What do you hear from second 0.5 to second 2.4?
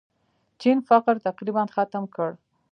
چین فقر تقریباً ختم کړ.